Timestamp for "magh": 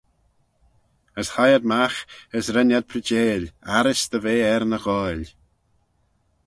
1.71-1.99